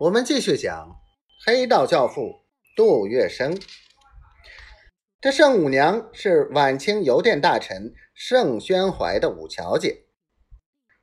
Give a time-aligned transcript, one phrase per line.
[0.00, 0.96] 我们继续讲
[1.44, 2.44] 黑道教父
[2.76, 3.60] 杜月笙。
[5.20, 10.04] 这圣五娘是晚清邮电大臣盛宣怀的五小姐，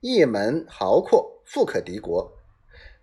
[0.00, 2.34] 一门豪阔，富可敌国。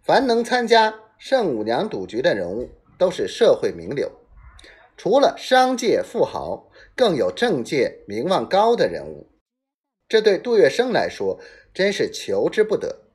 [0.03, 2.69] 凡能参加圣五娘赌局的人物，
[2.99, 4.11] 都是社会名流。
[4.95, 9.31] 除了商界富豪，更有政界名望高的人物。
[10.07, 11.39] 这对杜月笙来说，
[11.73, 13.07] 真是求之不得。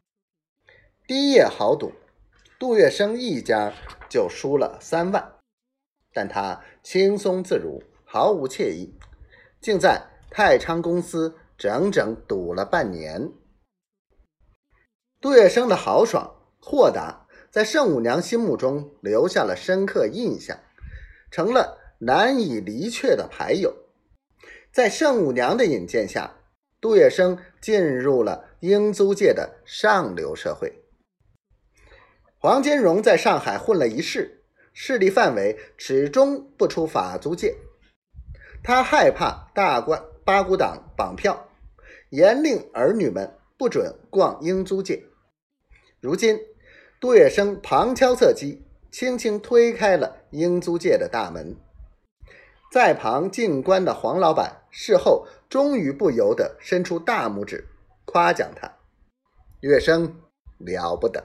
[1.07, 1.93] 第一夜豪赌。
[2.65, 3.75] 杜月笙一家
[4.09, 5.35] 就输了三万，
[6.15, 8.99] 但他轻松自如，毫无惬意，
[9.61, 13.31] 竟在太昌公司整整赌了半年。
[15.21, 20.59] 杜月笙的豪爽豁达，在圣母娘心目中留下了深刻印象，
[21.31, 23.77] 成了难以离却的牌友。
[24.73, 26.39] 在圣母娘的引荐下，
[26.81, 30.81] 杜月笙进入了英租界的上流社会。
[32.45, 34.43] 黄金荣在上海混了一世，
[34.75, 37.57] 势力范围始终不出法租界。
[38.63, 41.49] 他害怕大官八股党绑票，
[42.11, 45.05] 严令儿女们不准逛英租界。
[46.01, 46.39] 如今，
[47.01, 51.57] 杜月笙旁敲侧击，轻轻推开了英租界的大门。
[52.71, 57.67] 在旁静观的黄老板事后终于不由得伸出大拇指，
[58.05, 58.71] 夸奖他
[59.65, 60.13] ：“月笙
[60.59, 61.25] 了不得。”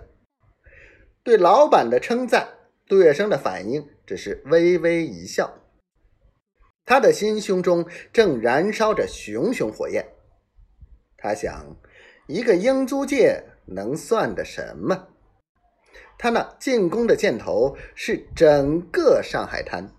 [1.30, 2.56] 对老板的称赞，
[2.88, 5.60] 杜月笙的反应只是微微一笑。
[6.84, 10.08] 他的心胸中正燃烧着熊熊火焰。
[11.20, 11.76] 他想，
[12.26, 15.10] 一个英租界能算得什么？
[16.18, 19.94] 他那进攻的箭头是整个上海滩，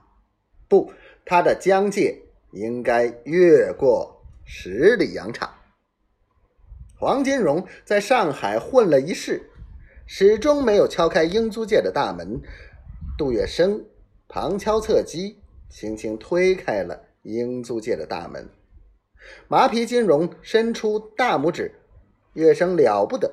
[0.66, 0.92] 不，
[1.24, 5.48] 他的疆界应该越过十里洋场。
[6.98, 9.49] 黄金荣在上海混了一世。
[10.12, 12.42] 始终没有敲开英租界的大门，
[13.16, 13.84] 杜月笙
[14.26, 18.48] 旁敲侧击，轻轻推开了英租界的大门。
[19.46, 21.76] 麻皮金融伸出大拇指，
[22.32, 23.32] 月笙了不得。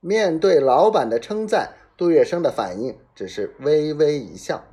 [0.00, 4.64] 面对老板的称赞，杜月笙的反应只是微微一笑。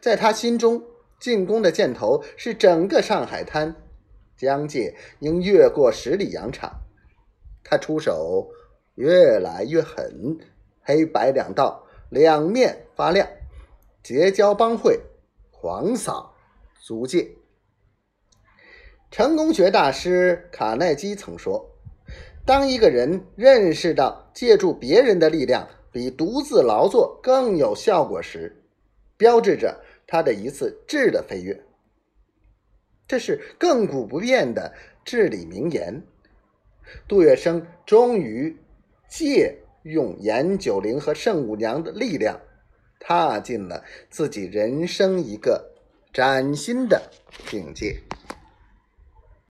[0.00, 0.82] 在他心中，
[1.20, 3.76] 进攻的箭头是整个上海滩，
[4.36, 6.80] 疆界应越过十里洋场。
[7.62, 8.50] 他出手。
[8.96, 10.38] 越来越狠，
[10.82, 13.26] 黑白两道，两面发亮，
[14.02, 15.00] 结交帮会，
[15.50, 16.34] 狂扫
[16.80, 17.30] 租界。
[19.10, 21.70] 成功学大师卡耐基曾说
[22.44, 28.62] ：“当一个人认识到借助别人的力量比独自劳作更有效果时，
[29.16, 31.64] 标志着他的一次质的飞跃。”
[33.08, 34.74] 这是亘古不变的
[35.04, 36.02] 至理名言。
[37.08, 38.56] 杜月笙终于。
[39.10, 42.40] 借用严九龄和圣母娘的力量，
[43.00, 45.72] 踏进了自己人生一个
[46.12, 47.10] 崭新的
[47.48, 48.00] 境界。